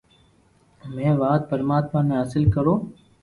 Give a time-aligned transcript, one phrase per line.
[0.93, 2.73] مين وات پرماتما ني حاصل ڪرو